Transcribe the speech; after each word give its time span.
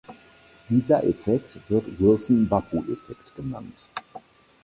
Dieser 0.67 1.03
Effekt 1.03 1.59
wird 1.69 1.99
Wilson-Bappu-Effekt 1.99 3.35
genannt. 3.35 3.87